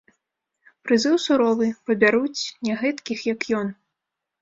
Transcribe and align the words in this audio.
Прызыў 0.87 1.19
суровы, 1.27 1.69
пабяруць 1.91 2.43
не 2.67 2.73
гэткіх, 2.83 3.19
як 3.33 3.39
ён. 3.63 3.67